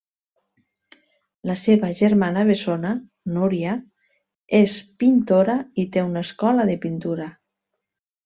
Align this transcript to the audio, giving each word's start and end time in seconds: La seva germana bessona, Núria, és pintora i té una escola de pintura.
La 1.49 1.55
seva 1.63 1.89
germana 1.99 2.45
bessona, 2.47 2.93
Núria, 3.35 3.75
és 4.61 4.75
pintora 5.03 5.57
i 5.83 5.87
té 5.97 6.07
una 6.07 6.25
escola 6.29 6.69
de 6.73 6.79
pintura. 6.87 7.29